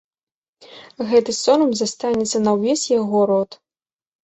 Гэты 1.11 1.35
сорам 1.43 1.71
застанецца 1.83 2.43
на 2.47 2.51
ўвесь 2.57 2.89
яго 2.99 3.19
род. 3.35 3.51